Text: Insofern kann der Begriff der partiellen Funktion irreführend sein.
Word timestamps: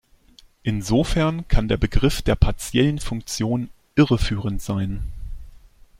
Insofern 0.63 1.47
kann 1.47 1.67
der 1.67 1.77
Begriff 1.77 2.23
der 2.23 2.33
partiellen 2.35 2.97
Funktion 2.97 3.69
irreführend 3.93 4.59
sein. 4.59 5.03